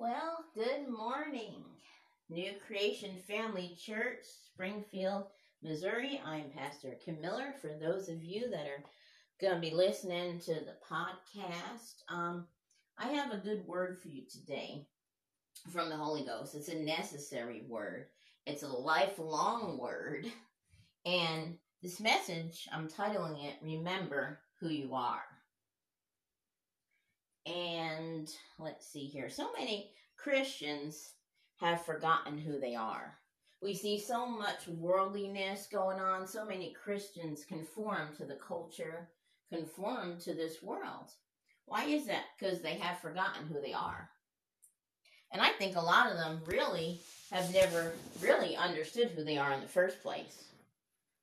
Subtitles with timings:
[0.00, 1.62] Well, good morning.
[2.30, 5.24] New Creation Family Church, Springfield,
[5.62, 6.18] Missouri.
[6.24, 7.52] I'm Pastor Kim Miller.
[7.60, 8.82] For those of you that are
[9.42, 12.46] going to be listening to the podcast, um,
[12.96, 14.86] I have a good word for you today
[15.70, 16.54] from the Holy Ghost.
[16.54, 18.06] It's a necessary word,
[18.46, 20.24] it's a lifelong word.
[21.04, 25.24] And this message, I'm titling it Remember Who You Are.
[27.46, 28.28] And
[28.58, 29.28] let's see here.
[29.30, 31.12] So many Christians
[31.56, 33.14] have forgotten who they are.
[33.62, 36.26] We see so much worldliness going on.
[36.26, 39.08] So many Christians conform to the culture,
[39.52, 41.10] conform to this world.
[41.66, 42.24] Why is that?
[42.38, 44.08] Because they have forgotten who they are.
[45.32, 47.00] And I think a lot of them really
[47.30, 50.44] have never really understood who they are in the first place.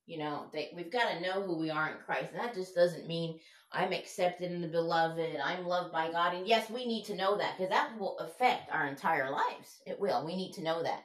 [0.06, 2.32] You know, they, we've got to know who we are in Christ.
[2.32, 3.40] And that just doesn't mean
[3.72, 6.34] I'm accepted in the beloved, I'm loved by God.
[6.34, 9.82] And yes, we need to know that because that will affect our entire lives.
[9.86, 10.26] It will.
[10.26, 11.04] We need to know that.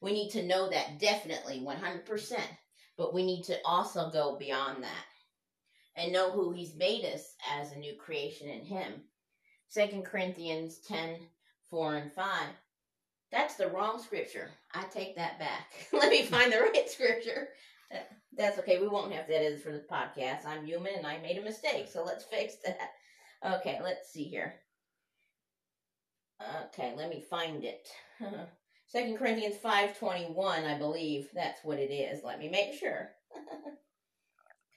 [0.00, 2.40] We need to know that definitely 100%.
[2.96, 5.06] But we need to also go beyond that
[5.96, 8.92] and know who he's made us as a new creation in him.
[9.66, 11.16] Second Corinthians 10,
[11.70, 12.26] 4 and 5.
[13.56, 14.50] That's the wrong scripture.
[14.74, 15.70] I take that back.
[15.92, 17.50] Let me find the right scripture.
[18.36, 18.80] That's okay.
[18.80, 20.44] We won't have to edit for the podcast.
[20.44, 22.90] I'm human and I made a mistake, so let's fix that.
[23.58, 24.54] Okay, let's see here.
[26.66, 27.86] Okay, let me find it.
[28.88, 31.28] Second Corinthians 5.21, I believe.
[31.32, 32.24] That's what it is.
[32.24, 33.10] Let me make sure.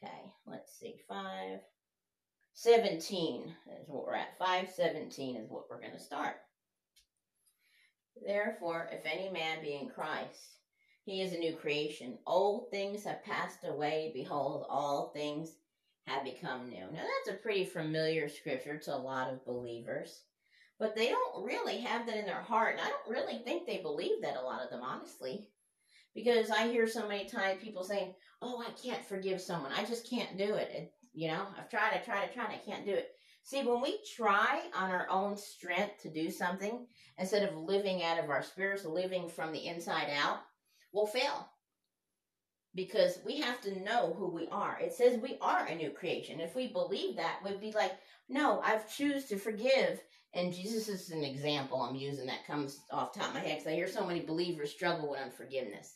[0.03, 0.97] okay, let's see.
[1.09, 1.59] 5...
[2.53, 4.37] 17 is what we're at.
[4.39, 6.37] 517 is what we're going to start.
[8.25, 10.57] Therefore, if any man be in Christ,
[11.05, 12.17] he is a new creation.
[12.25, 14.11] Old things have passed away.
[14.13, 15.51] Behold, all things
[16.05, 16.85] have become new.
[16.91, 20.23] Now, that's a pretty familiar scripture to a lot of believers,
[20.79, 22.75] but they don't really have that in their heart.
[22.75, 25.47] And I don't really think they believe that, a lot of them, honestly.
[26.13, 29.71] Because I hear so many times people saying, Oh, I can't forgive someone.
[29.71, 30.69] I just can't do it.
[30.71, 33.11] it you know, I've tried, I tried, I tried, I can't do it.
[33.47, 36.85] See, when we try on our own strength to do something,
[37.17, 40.39] instead of living out of our spirits, living from the inside out,
[40.91, 41.47] we'll fail
[42.75, 44.77] because we have to know who we are.
[44.81, 46.41] It says we are a new creation.
[46.41, 47.93] If we believe that, we'd be like,
[48.27, 50.01] no, I've choose to forgive.
[50.33, 53.67] And Jesus is an example I'm using that comes off top of my head because
[53.71, 55.95] I hear so many believers struggle with unforgiveness.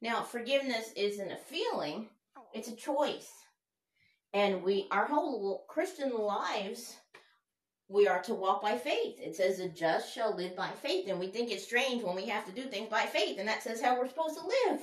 [0.00, 2.10] Now, forgiveness isn't a feeling,
[2.54, 3.32] it's a choice.
[4.34, 6.96] And we, our whole Christian lives
[7.92, 9.16] we are to walk by faith.
[9.18, 11.08] It says the just shall live by faith.
[11.08, 13.38] And we think it's strange when we have to do things by faith.
[13.38, 14.80] And that says how we're supposed to live.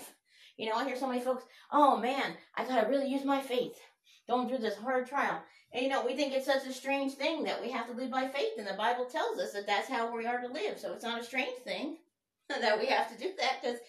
[0.58, 3.42] You know, I hear so many folks, oh man, I got to really use my
[3.42, 3.80] faith
[4.28, 5.42] going through this hard trial.
[5.74, 8.12] And you know, we think it's such a strange thing that we have to live
[8.12, 8.54] by faith.
[8.58, 10.78] And the Bible tells us that that's how we are to live.
[10.78, 11.98] So it's not a strange thing
[12.50, 13.80] that we have to do that because,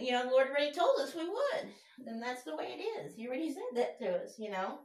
[0.00, 1.68] you know, the Lord already told us we would.
[2.06, 3.14] And that's the way it is.
[3.14, 4.80] He already said that to us, you know.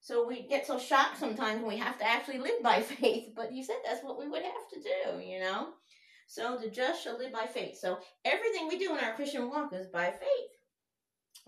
[0.00, 3.30] So we get so shocked sometimes when we have to actually live by faith.
[3.34, 5.68] But he said that's what we would have to do, you know?
[6.26, 7.78] So the just shall live by faith.
[7.78, 10.50] So everything we do in our Christian walk is by faith.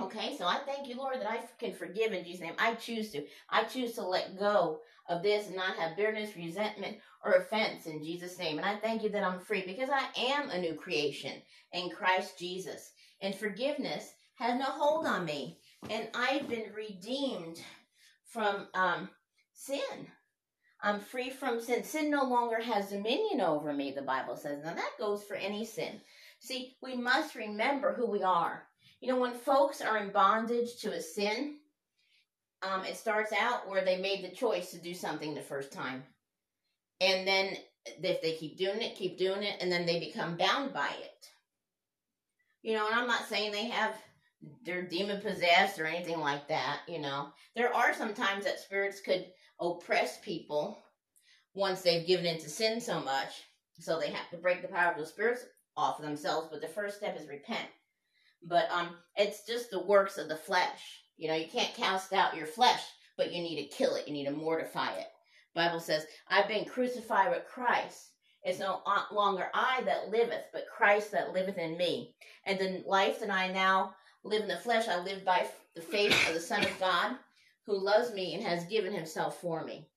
[0.01, 2.55] Okay, so I thank you, Lord, that I can forgive in Jesus' name.
[2.59, 3.23] I choose to.
[3.51, 4.81] I choose to let go
[5.11, 8.57] of this and not have bitterness, resentment, or offense in Jesus' name.
[8.57, 11.33] And I thank you that I'm free because I am a new creation
[11.73, 12.93] in Christ Jesus.
[13.21, 15.59] And forgiveness has no hold on me.
[15.91, 17.61] And I've been redeemed
[18.31, 19.09] from um,
[19.53, 20.07] sin.
[20.83, 21.85] I'm free from sin.
[21.85, 24.65] Sin no longer has dominion over me, the Bible says.
[24.65, 26.01] Now that goes for any sin.
[26.39, 28.67] See, we must remember who we are.
[29.01, 31.57] You know, when folks are in bondage to a sin,
[32.63, 36.03] um, it starts out where they made the choice to do something the first time.
[37.01, 40.73] And then if they keep doing it, keep doing it, and then they become bound
[40.73, 41.29] by it.
[42.63, 43.95] You know, and I'm not saying they have
[44.65, 47.29] they're demon possessed or anything like that, you know.
[47.55, 49.27] There are some times that spirits could
[49.61, 50.79] oppress people
[51.55, 53.43] once they've given into sin so much,
[53.79, 55.45] so they have to break the power of the spirits
[55.77, 57.69] off of themselves, but the first step is repent.
[58.43, 61.03] But um it's just the works of the flesh.
[61.17, 62.83] You know, you can't cast out your flesh,
[63.17, 64.07] but you need to kill it.
[64.09, 65.09] You need to mortify it.
[65.55, 68.13] Bible says, I've been crucified with Christ.
[68.43, 68.81] It's no
[69.13, 72.15] longer I that liveth, but Christ that liveth in me.
[72.47, 73.95] And the life that I now
[74.25, 77.17] live in the flesh, I live by the faith of the Son of God
[77.67, 79.89] who loves me and has given himself for me.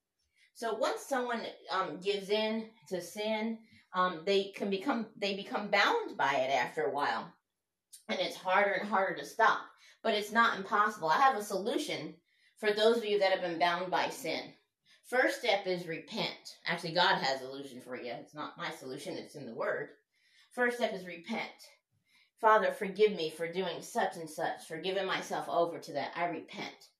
[0.54, 1.40] So once someone
[1.70, 3.58] um, gives in to sin,
[3.94, 7.32] um, they can become they become bound by it after a while,
[8.08, 9.60] and it's harder and harder to stop.
[10.02, 11.08] But it's not impossible.
[11.08, 12.14] I have a solution
[12.58, 14.52] for those of you that have been bound by sin.
[15.08, 16.56] First step is repent.
[16.66, 18.12] Actually, God has a solution for you.
[18.12, 19.90] It's not my solution, it's in the Word.
[20.52, 21.50] First step is repent.
[22.44, 26.12] Father, forgive me for doing such and such, for giving myself over to that.
[26.14, 26.90] I repent.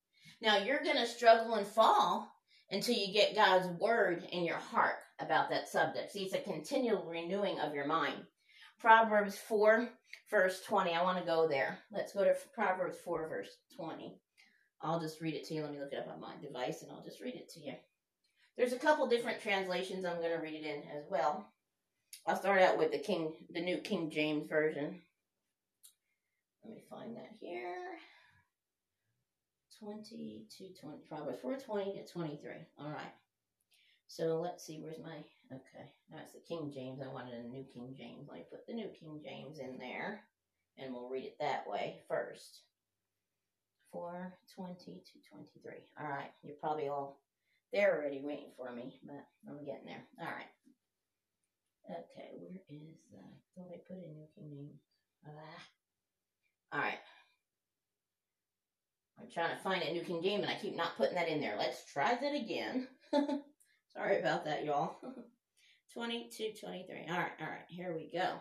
[0.41, 2.33] Now, you're going to struggle and fall
[2.71, 6.13] until you get God's Word in your heart about that subject.
[6.13, 8.23] See, it's a continual renewing of your mind.
[8.81, 9.87] Proverbs 4,
[10.31, 10.93] verse 20.
[10.93, 11.79] I want to go there.
[11.93, 14.17] Let's go to Proverbs 4, verse 20.
[14.81, 15.61] I'll just read it to you.
[15.61, 17.75] Let me look it up on my device and I'll just read it to you.
[18.57, 21.53] There's a couple different translations I'm going to read it in as well.
[22.27, 25.03] I'll start out with the King, the New King James Version.
[26.65, 27.99] Let me find that here.
[29.79, 32.51] 20 to 20, Proverbs 420 to 23.
[32.79, 33.13] All right.
[34.07, 35.17] So let's see, where's my,
[35.53, 37.01] okay, that's the King James.
[37.03, 38.29] I wanted a New King James.
[38.29, 40.23] Let me put the New King James in there,
[40.79, 42.61] and we'll read it that way first.
[43.93, 45.73] 420 to 23.
[46.01, 47.21] All right, you're probably all
[47.73, 50.05] there already waiting for me, but I'm getting there.
[50.21, 50.53] All right.
[51.91, 53.35] Okay, where is that?
[53.57, 54.81] Thought I put in New King James.
[55.27, 55.74] Ah.
[56.75, 56.99] All right.
[59.21, 61.41] I'm trying to find a New King James, and I keep not putting that in
[61.41, 61.55] there.
[61.57, 62.89] Let's try that again.
[63.95, 64.97] Sorry about that, y'all.
[65.93, 66.97] 22, 23.
[67.09, 68.35] All right, all right, here we go.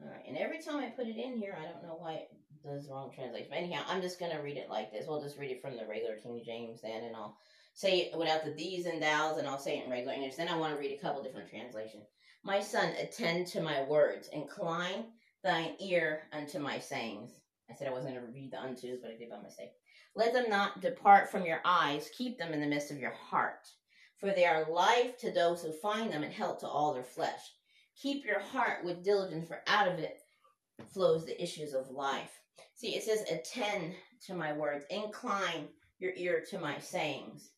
[0.00, 2.30] All right, and every time I put it in here, I don't know why it
[2.62, 3.48] does wrong translation.
[3.50, 5.06] But anyhow, I'm just going to read it like this.
[5.08, 7.36] We'll just read it from the regular King James then, and I'll
[7.74, 10.36] say it without the these and thous, and I'll say it in regular English.
[10.36, 12.06] Then I want to read a couple different translations.
[12.44, 15.06] My son, attend to my words, incline
[15.44, 17.30] thine ear unto my sayings.
[17.70, 19.70] I said I wasn't going to read the untos, but I did by mistake.
[20.16, 23.68] Let them not depart from your eyes, keep them in the midst of your heart.
[24.18, 27.52] For they are life to those who find them and health to all their flesh.
[28.00, 30.18] Keep your heart with diligence, for out of it
[30.92, 32.30] flows the issues of life.
[32.74, 33.94] See, it says, attend
[34.26, 35.68] to my words, incline
[35.98, 37.50] your ear to my sayings.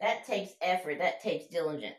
[0.00, 1.94] That takes effort, that takes diligence.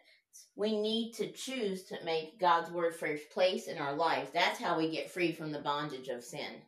[0.55, 4.29] We need to choose to make God's word first place in our lives.
[4.33, 6.61] That's how we get free from the bondage of sin.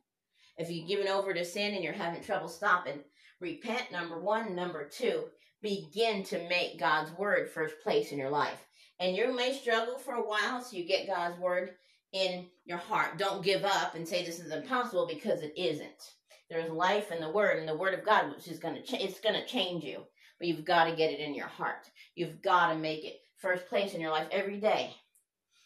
[0.57, 2.99] If you've given over to sin and you're having trouble stopping,
[3.39, 4.55] repent, number one.
[4.55, 5.25] Number two,
[5.61, 8.67] begin to make God's word first place in your life.
[8.99, 11.75] And you may struggle for a while so you get God's word
[12.13, 13.17] in your heart.
[13.17, 16.13] Don't give up and say this is impossible because it isn't.
[16.49, 19.01] There's life in the word and the word of God, which is going to ch-
[19.01, 20.03] it's going to change you.
[20.39, 21.89] But you've got to get it in your heart.
[22.15, 24.95] You've got to make it first place in your life every day.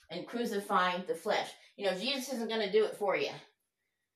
[0.09, 1.49] And crucifying the flesh.
[1.77, 3.29] You know, Jesus isn't going to do it for you.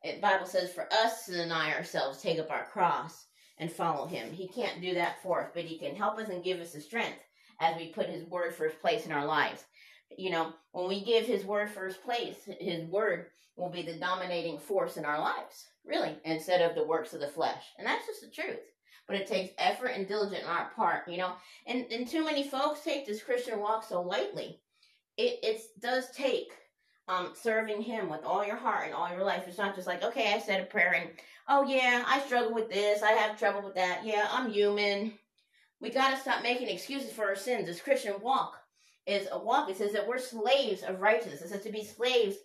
[0.04, 3.25] The Bible says for us to deny ourselves, take up our cross,
[3.57, 4.31] and follow him.
[4.31, 6.81] He can't do that for us, but he can help us and give us the
[6.81, 7.19] strength
[7.62, 9.63] as we put his word first place in our lives.
[10.18, 14.60] You know, when we give his word first place, his word will be the dominating
[14.60, 17.63] force in our lives, really, instead of the works of the flesh.
[17.78, 18.60] And that's just the truth.
[19.07, 21.34] But it takes effort and diligence on our part, you know.
[21.68, 24.60] And and too many folks take this Christian walk so lightly.
[25.18, 26.52] It it does take
[27.07, 29.44] um, serving Him with all your heart and all your life.
[29.48, 31.10] It's not just like, okay, I said a prayer and,
[31.48, 34.02] oh yeah, I struggle with this, I have trouble with that.
[34.04, 35.13] Yeah, I'm human.
[35.80, 37.68] We got to stop making excuses for our sins.
[37.68, 38.56] This Christian walk
[39.06, 39.69] is a walk.
[39.69, 41.42] It says that we're slaves of righteousness.
[41.42, 42.38] It says to be slaves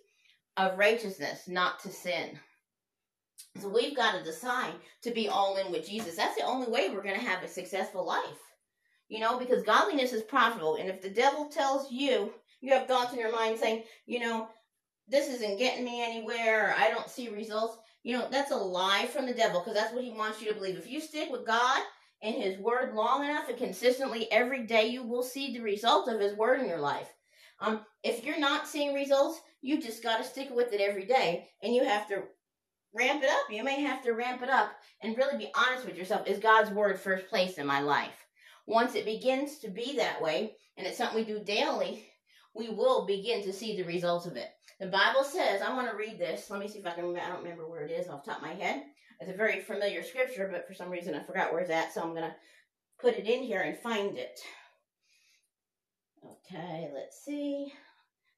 [0.57, 2.39] of righteousness, not to sin.
[3.59, 4.73] So we've got to decide
[5.03, 6.15] to be all in with Jesus.
[6.15, 8.39] That's the only way we're going to have a successful life.
[9.09, 10.75] You know, because godliness is profitable.
[10.75, 14.47] And if the devil tells you you have thoughts in your mind saying, you know,
[15.07, 19.25] this isn't getting me anywhere, I don't see results, you know, that's a lie from
[19.25, 20.77] the devil because that's what he wants you to believe.
[20.77, 21.81] If you stick with God
[22.21, 26.19] and his word long enough and consistently every day, you will see the result of
[26.19, 27.09] his word in your life.
[27.59, 31.49] Um, if you're not seeing results, you just got to stick with it every day
[31.61, 32.23] and you have to
[32.93, 33.49] ramp it up.
[33.49, 34.71] You may have to ramp it up
[35.01, 36.27] and really be honest with yourself.
[36.27, 38.25] Is God's word first place in my life?
[38.67, 42.05] Once it begins to be that way, and it's something we do daily,
[42.53, 44.49] we will begin to see the results of it.
[44.79, 46.49] The Bible says, I want to read this.
[46.49, 47.15] Let me see if I can.
[47.15, 48.83] I don't remember where it is off top of my head.
[49.19, 52.01] It's a very familiar scripture, but for some reason I forgot where it's at, so
[52.01, 52.35] I'm going to
[52.99, 54.39] put it in here and find it.
[56.25, 57.71] Okay, let's see.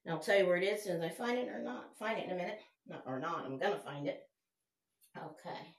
[0.04, 1.96] And I'll tell you where it is as soon as I find it or not.
[1.98, 2.58] Find it in a minute.
[2.86, 4.20] Not, or not, I'm going to find it.
[5.16, 5.74] Okay.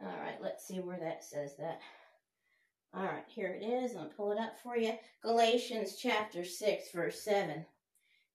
[0.00, 1.80] All right, let's see where that says that.
[2.94, 3.96] All right, here it is.
[3.96, 4.92] I'll pull it up for you.
[5.22, 7.64] Galatians chapter 6, verse 7.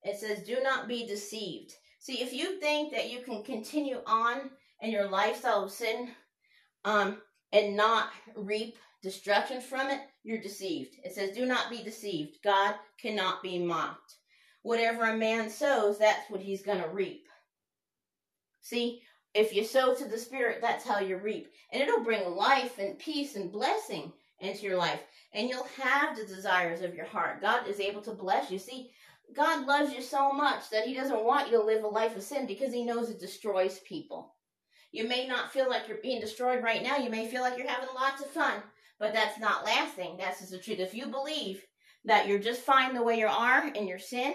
[0.03, 1.73] It says, Do not be deceived.
[1.99, 4.49] See, if you think that you can continue on
[4.81, 6.09] in your lifestyle of sin
[6.85, 7.21] um,
[7.51, 10.95] and not reap destruction from it, you're deceived.
[11.03, 12.38] It says, Do not be deceived.
[12.43, 14.15] God cannot be mocked.
[14.63, 17.25] Whatever a man sows, that's what he's going to reap.
[18.61, 19.01] See,
[19.33, 21.51] If you sow to the Spirit, that's how you reap.
[21.71, 25.01] And it'll bring life and peace and blessing into your life.
[25.33, 27.41] And you'll have the desires of your heart.
[27.41, 28.57] God is able to bless you.
[28.57, 28.91] See,
[29.36, 32.24] God loves you so much that He doesn't want you to live a life of
[32.24, 34.33] sin because He knows it destroys people.
[34.91, 36.98] You may not feel like you're being destroyed right now.
[36.98, 38.63] You may feel like you're having lots of fun,
[39.00, 40.17] but that's not lasting.
[40.17, 40.79] That's just the truth.
[40.79, 41.63] If you believe
[42.05, 44.33] that you're just fine the way you are in your sin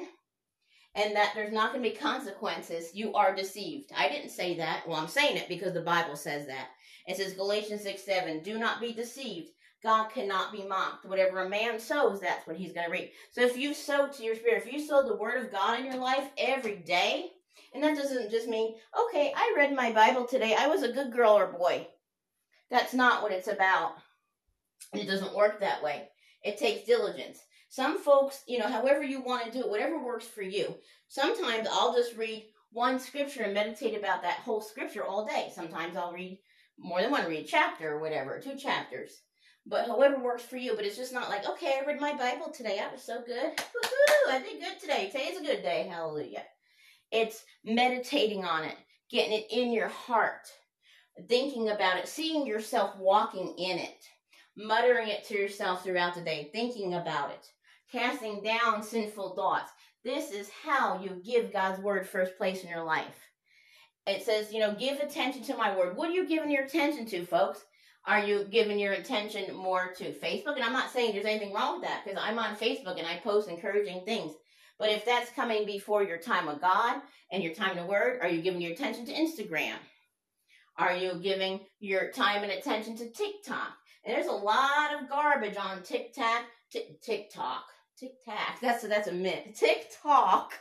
[0.94, 3.90] and that there's not going to be consequences, you are deceived.
[3.96, 4.86] I didn't say that.
[4.86, 6.68] Well, I'm saying it because the Bible says that.
[7.06, 9.50] It says Galatians 6 7, do not be deceived.
[9.82, 11.04] God cannot be mocked.
[11.04, 13.12] Whatever a man sows, that's what he's going to reap.
[13.32, 15.84] So if you sow to your spirit, if you sow the word of God in
[15.84, 17.30] your life every day,
[17.74, 21.12] and that doesn't just mean, okay, I read my Bible today, I was a good
[21.12, 21.86] girl or boy.
[22.70, 23.96] That's not what it's about.
[24.94, 26.08] It doesn't work that way.
[26.42, 27.40] It takes diligence.
[27.74, 30.76] Some folks, you know, however you want to do it, whatever works for you.
[31.08, 35.50] Sometimes I'll just read one scripture and meditate about that whole scripture all day.
[35.52, 36.38] Sometimes I'll read
[36.78, 39.22] more than one, read chapter or whatever, two chapters.
[39.66, 40.76] But however works for you.
[40.76, 42.78] But it's just not like, okay, I read my Bible today.
[42.78, 43.42] I was so good.
[43.58, 45.10] Woo-hoo, I did good today.
[45.10, 45.88] Today's a good day.
[45.90, 46.44] Hallelujah.
[47.10, 48.76] It's meditating on it,
[49.10, 50.46] getting it in your heart,
[51.28, 54.04] thinking about it, seeing yourself walking in it,
[54.56, 57.44] muttering it to yourself throughout the day, thinking about it,
[57.94, 59.70] casting down sinful thoughts.
[60.02, 63.30] This is how you give God's word first place in your life.
[64.06, 65.96] It says, you know, give attention to my word.
[65.96, 67.64] What are you giving your attention to, folks?
[68.04, 70.56] Are you giving your attention more to Facebook?
[70.56, 73.20] And I'm not saying there's anything wrong with that because I'm on Facebook and I
[73.22, 74.32] post encouraging things.
[74.78, 78.28] But if that's coming before your time of God and your time to word, are
[78.28, 79.76] you giving your attention to Instagram?
[80.76, 83.72] Are you giving your time and attention to TikTok?
[84.04, 86.42] And there's a lot of garbage on TikTok,
[87.00, 87.64] TikTok,
[87.98, 88.60] TikTok.
[88.60, 89.54] That's a, that's a myth.
[89.54, 90.54] TikTok.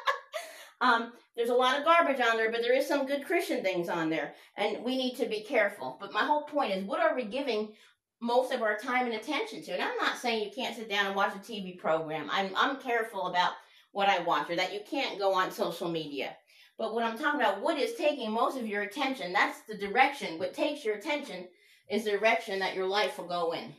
[0.80, 3.88] um, there's a lot of garbage on there, but there is some good Christian things
[3.88, 5.96] on there, and we need to be careful.
[6.00, 7.72] But my whole point is, what are we giving
[8.20, 9.72] most of our time and attention to?
[9.72, 12.28] And I'm not saying you can't sit down and watch a TV program.
[12.30, 13.52] I'm I'm careful about
[13.92, 16.36] what I watch, or that you can't go on social media.
[16.78, 19.32] But what I'm talking about, what is taking most of your attention?
[19.32, 20.38] That's the direction.
[20.38, 21.46] What takes your attention
[21.90, 23.74] is the direction that your life will go in.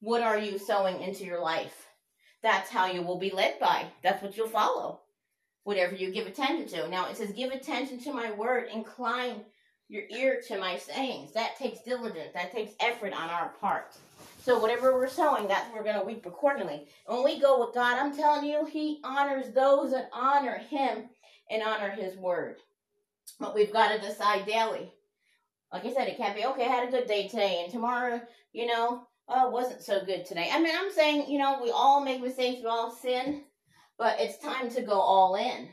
[0.00, 1.85] What are you sowing into your life?
[2.46, 3.86] That's how you will be led by.
[4.04, 5.00] That's what you'll follow
[5.64, 6.88] whatever you give attention to.
[6.88, 9.40] Now it says, Give attention to my word, incline
[9.88, 11.32] your ear to my sayings.
[11.32, 13.96] That takes diligence, that takes effort on our part.
[14.44, 16.86] So whatever we're sowing, that's we're going to reap accordingly.
[17.06, 21.06] When we go with God, I'm telling you, He honors those that honor Him
[21.50, 22.58] and honor His word.
[23.40, 24.92] But we've got to decide daily.
[25.72, 26.66] Like I said, it can't be okay.
[26.66, 28.20] I had a good day today, and tomorrow,
[28.52, 30.50] you know, oh, wasn't so good today.
[30.52, 33.44] I mean, I'm saying, you know, we all make mistakes, we all sin,
[33.98, 35.68] but it's time to go all in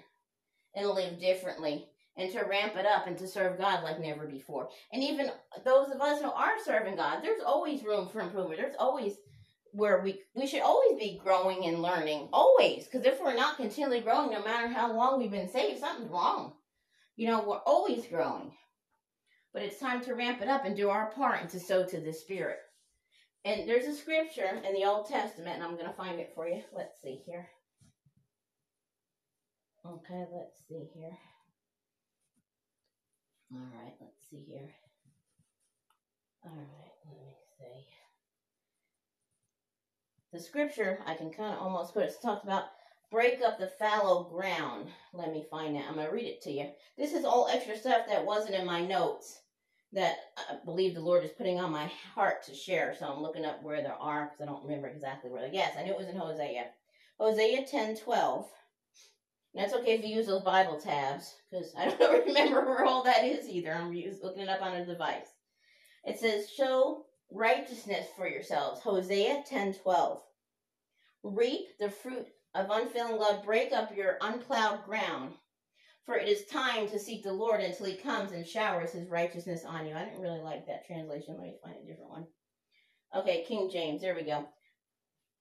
[0.76, 4.70] and live differently and to ramp it up and to serve God like never before.
[4.92, 5.32] And even
[5.66, 8.60] those of us who are serving God, there's always room for improvement.
[8.60, 9.14] There's always
[9.72, 12.30] where we we should always be growing and learning.
[12.32, 12.86] Always.
[12.86, 16.54] Because if we're not continually growing, no matter how long we've been saved, something's wrong.
[17.16, 18.54] You know, we're always growing.
[19.52, 22.00] But it's time to ramp it up and do our part and to sow to
[22.00, 22.58] the Spirit.
[23.46, 26.48] And there's a scripture in the Old Testament, and I'm going to find it for
[26.48, 26.62] you.
[26.76, 27.50] Let's see here.
[29.86, 31.18] Okay, let's see here.
[33.52, 34.70] All right, let's see here.
[36.46, 37.86] All right, let me see.
[40.32, 42.70] The scripture, I can kind of almost put it, talks about
[43.12, 44.88] break up the fallow ground.
[45.14, 45.84] Let me find it.
[45.88, 46.70] I'm going to read it to you.
[46.98, 49.43] This is all extra stuff that wasn't in my notes
[49.94, 52.96] that I believe the Lord is putting on my heart to share.
[52.98, 55.48] So I'm looking up where there are because I don't remember exactly where.
[55.52, 56.66] Yes, I knew it was in Hosea.
[57.20, 58.48] Hosea 10 12.
[59.54, 63.04] And that's okay if you use those Bible tabs, because I don't remember where all
[63.04, 63.74] that is either.
[63.74, 65.28] I'm looking it up on a device.
[66.06, 68.82] It says, Show righteousness for yourselves.
[68.82, 70.22] Hosea 10 12.
[71.24, 73.44] Reap the fruit of unfailing love.
[73.46, 75.34] Break up your unplowed ground.
[76.06, 79.66] For it is time to seek the Lord until he comes and showers his righteousness
[79.66, 79.96] on you.
[79.96, 81.36] I didn't really like that translation.
[81.38, 82.28] Let me find a different one.
[83.16, 84.02] Okay, King James.
[84.02, 84.46] There we go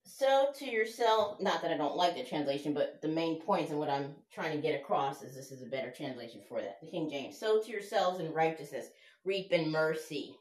[0.05, 3.79] So to yourself not that i don't like the translation but the main points and
[3.79, 6.87] what i'm trying to get across is this is a better translation for that the
[6.89, 8.87] king james sow to yourselves in righteousness
[9.25, 10.35] reap in mercy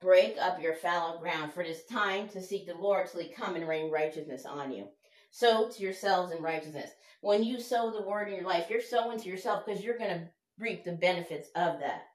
[0.00, 3.28] break up your fallow ground for it is time to seek the lord till he
[3.28, 4.88] come and rain righteousness on you
[5.34, 9.18] sow to yourselves in righteousness when you sow the word in your life you're sowing
[9.18, 12.06] to yourself because you're going to reap the benefits of that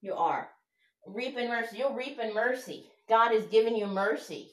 [0.00, 0.48] you are
[1.06, 4.50] reap in mercy you'll reap in mercy god is giving you mercy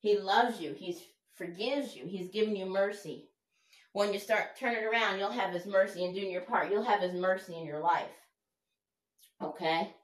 [0.00, 0.72] he loves you.
[0.72, 0.98] He
[1.34, 2.06] forgives you.
[2.06, 3.28] He's given you mercy.
[3.92, 6.70] When you start turning around, you'll have His mercy and doing your part.
[6.70, 8.10] You'll have His mercy in your life.
[9.42, 9.94] Okay?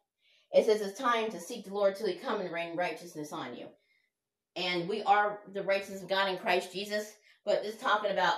[0.53, 3.57] It says it's time to seek the Lord till He come and rain righteousness on
[3.57, 3.67] you.
[4.57, 7.13] And we are the righteousness of God in Christ Jesus,
[7.45, 8.35] but it's talking about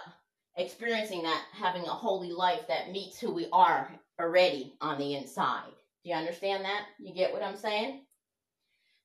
[0.56, 3.88] experiencing that, having a holy life that meets who we are
[4.20, 5.70] already on the inside.
[6.02, 6.86] Do you understand that?
[6.98, 8.02] You get what I'm saying?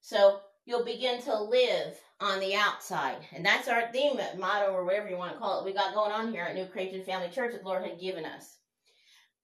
[0.02, 3.18] So you'll begin to live on the outside.
[3.32, 5.94] And that's our theme, uh, motto, or whatever you want to call it, we got
[5.94, 8.58] going on here at New Creation Family Church that the Lord had given us.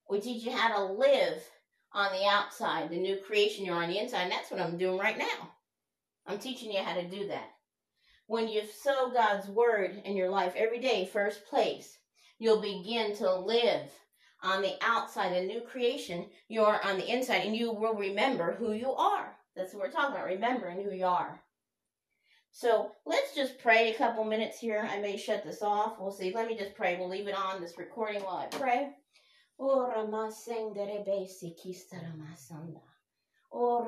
[0.09, 1.43] We teach you how to live
[1.93, 4.23] on the outside, the new creation you're on the inside.
[4.23, 5.51] And that's what I'm doing right now.
[6.25, 7.49] I'm teaching you how to do that.
[8.29, 11.97] When you sow God's word in your life every day, first place,
[12.37, 13.89] you'll begin to live
[14.43, 16.27] on the outside, a new creation.
[16.47, 19.35] You're on the inside, and you will remember who you are.
[19.55, 21.41] That's what we're talking about, remembering who you are.
[22.51, 24.87] So let's just pray a couple minutes here.
[24.87, 25.95] I may shut this off.
[25.99, 26.31] We'll see.
[26.31, 26.97] Let me just pray.
[26.97, 28.89] We'll leave it on this recording while I pray.
[33.51, 33.79] Oh,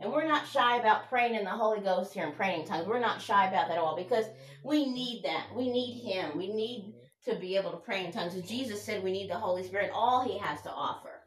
[0.00, 2.86] and we're not shy about praying in the Holy Ghost here and praying in tongues.
[2.86, 4.26] We're not shy about that at all because
[4.62, 5.46] we need that.
[5.54, 6.38] We need Him.
[6.38, 6.94] We need
[7.24, 8.40] to be able to pray in tongues.
[8.48, 11.20] Jesus said, we need the Holy Spirit, all He has to offer.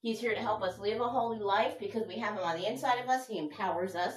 [0.00, 2.66] He's here to help us live a holy life because we have Him on the
[2.66, 3.28] inside of us.
[3.28, 4.14] He empowers us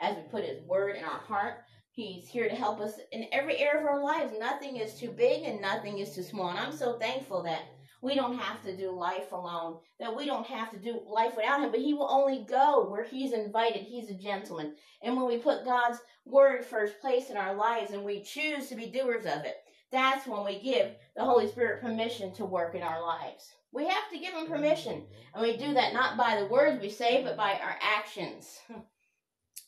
[0.00, 1.62] as we put His Word in our heart.
[1.90, 4.32] He's here to help us in every area of our lives.
[4.36, 6.50] Nothing is too big and nothing is too small.
[6.50, 7.62] And I'm so thankful that
[8.04, 11.62] we don't have to do life alone, that we don't have to do life without
[11.62, 13.80] Him, but He will only go where He's invited.
[13.80, 14.74] He's a gentleman.
[15.02, 18.76] And when we put God's Word first place in our lives and we choose to
[18.76, 19.56] be doers of it,
[19.90, 23.50] that's when we give the Holy Spirit permission to work in our lives.
[23.72, 25.04] We have to give Him permission.
[25.34, 28.58] And we do that not by the words we say, but by our actions.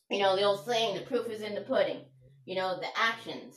[0.08, 2.02] You know, the old saying, the proof is in the pudding.
[2.44, 3.56] You know, the actions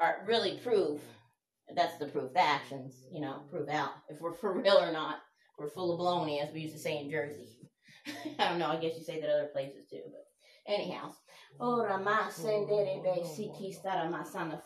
[0.00, 1.00] are really prove.
[1.74, 2.32] That's the proof.
[2.32, 5.16] The actions, you know, prove out if we're for real or not.
[5.58, 7.48] We're full of baloney, as we used to say in Jersey.
[8.38, 8.68] I don't know.
[8.68, 10.24] I guess you say that other places too, but
[10.72, 11.12] anyhow.
[11.60, 11.84] Oh,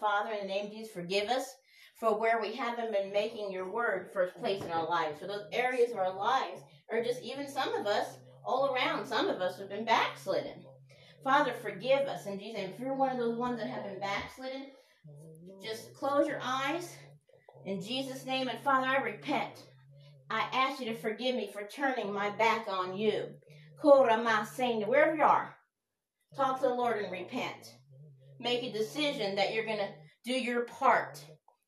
[0.00, 1.46] Father, in the name of Jesus, forgive us
[1.98, 5.18] for where we haven't been making your word first place in our lives.
[5.18, 9.28] For those areas of our lives, or just even some of us all around, some
[9.28, 10.64] of us have been backslidden.
[11.24, 12.70] Father, forgive us in Jesus' name.
[12.74, 14.66] If you're one of those ones that have been backslidden,
[15.62, 16.96] just close your eyes
[17.64, 18.48] in Jesus' name.
[18.48, 19.64] And Father, I repent.
[20.30, 23.24] I ask you to forgive me for turning my back on you.
[23.82, 25.54] Wherever you are,
[26.36, 27.74] talk to the Lord and repent.
[28.38, 29.92] Make a decision that you're going to
[30.24, 31.24] do your part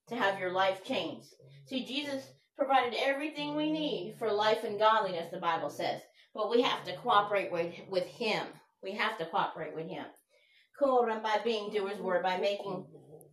[0.09, 1.29] to have your life changed.
[1.67, 2.27] See, Jesus
[2.57, 6.01] provided everything we need for life and godliness, the Bible says.
[6.35, 8.47] But we have to cooperate with, with Him.
[8.83, 10.05] We have to cooperate with Him.
[10.81, 12.87] By being doers word, by making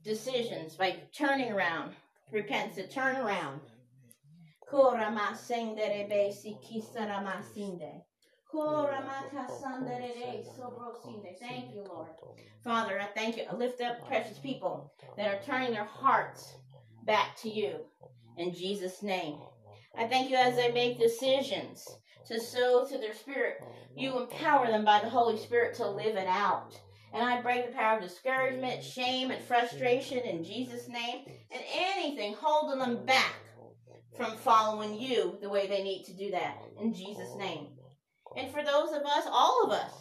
[0.03, 1.93] decisions, by turning around.
[2.31, 3.59] Repent to turn around.
[11.39, 12.09] Thank you, Lord.
[12.63, 13.43] Father, I thank you.
[13.51, 16.53] I lift up precious people that are turning their hearts
[17.05, 17.75] back to you
[18.37, 19.37] in Jesus' name.
[19.97, 21.87] I thank you as they make decisions
[22.27, 23.57] to sow to their spirit.
[23.95, 26.79] You empower them by the Holy Spirit to live it out.
[27.13, 31.61] And I break the power of discouragement, mm, shame, and frustration in Jesus' name, and
[31.73, 33.35] anything holding them back
[34.15, 37.67] from following you the way they need to do that in Jesus' name.
[38.37, 39.91] And for those of us, all of us,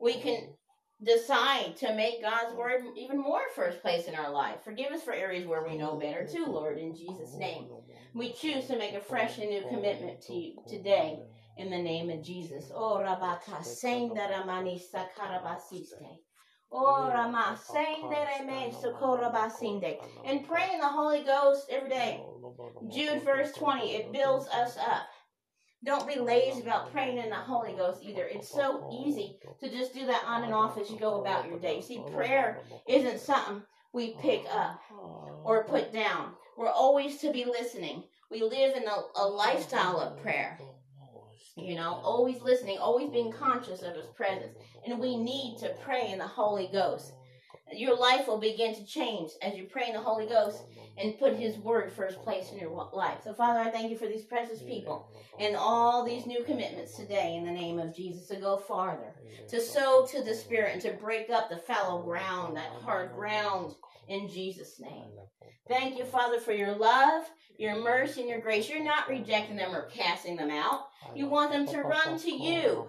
[0.00, 0.54] we can
[1.02, 4.62] decide to make God's word even more first place in our life.
[4.64, 7.68] Forgive us for areas where we know better too, Lord, in Jesus' name.
[8.14, 11.20] We choose to make a fresh and new commitment to you today
[11.56, 12.70] in the name of Jesus.
[12.74, 13.64] Oh, Rabaka,
[14.30, 15.94] Ramani Sakarabasiste.
[16.02, 16.29] Oh, Rama,
[20.24, 22.22] and pray in the Holy Ghost every day.
[22.92, 25.08] Jude verse 20, it builds us up.
[25.84, 28.24] Don't be lazy about praying in the Holy Ghost either.
[28.24, 31.58] It's so easy to just do that on and off as you go about your
[31.58, 31.80] day.
[31.80, 34.80] See, prayer isn't something we pick up
[35.42, 36.34] or put down.
[36.56, 38.04] We're always to be listening.
[38.30, 40.58] We live in a, a lifestyle of prayer.
[41.64, 44.56] You know, always listening, always being conscious of His presence.
[44.86, 47.12] And we need to pray in the Holy Ghost.
[47.72, 50.62] Your life will begin to change as you pray in the Holy Ghost
[50.98, 53.18] and put His Word first place in your life.
[53.22, 57.36] So, Father, I thank you for these precious people and all these new commitments today
[57.36, 59.14] in the name of Jesus to go farther,
[59.48, 63.74] to sow to the Spirit, and to break up the fallow ground, that hard ground
[64.10, 65.06] in Jesus' name.
[65.68, 67.24] Thank you, Father, for your love,
[67.58, 68.68] your mercy, and your grace.
[68.68, 70.80] You're not rejecting them or casting them out.
[71.14, 72.86] You want them to run to you.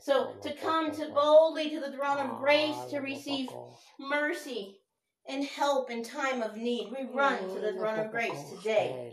[0.00, 3.48] So to come to boldly to the throne of grace to receive
[3.98, 4.78] mercy
[5.28, 6.90] and help in time of need.
[6.90, 9.12] We run to the throne of grace today.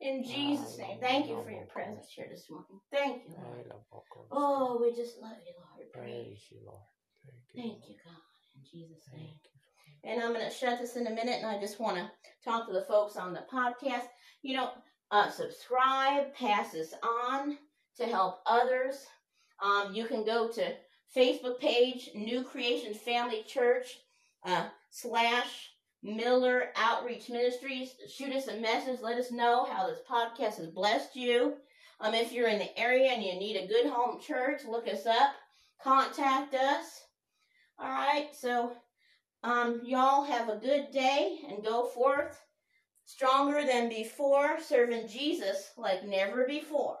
[0.00, 2.80] In Jesus' name, thank you for your presence here this morning.
[2.92, 3.72] Thank you, Lord.
[4.30, 5.92] Oh, we just love you, Lord.
[5.92, 6.78] Praise you, Lord.
[7.54, 8.22] Thank you, God.
[8.54, 9.34] In Jesus' name.
[10.04, 12.10] And I'm going to shut this in a minute, and I just want to
[12.44, 14.06] talk to the folks on the podcast.
[14.42, 14.70] You know,
[15.10, 17.58] uh, subscribe, pass this on
[17.96, 19.04] to help others.
[19.60, 20.74] Um, you can go to
[21.16, 23.98] Facebook page, New Creation Family Church,
[24.46, 25.70] uh, slash
[26.02, 27.94] Miller Outreach Ministries.
[28.08, 29.00] Shoot us a message.
[29.02, 31.54] Let us know how this podcast has blessed you.
[32.00, 35.06] Um, if you're in the area and you need a good home church, look us
[35.06, 35.32] up.
[35.82, 37.02] Contact us.
[37.78, 38.28] All right.
[38.32, 38.72] So,
[39.42, 42.40] um, y'all have a good day and go forth
[43.04, 46.98] stronger than before, serving Jesus like never before.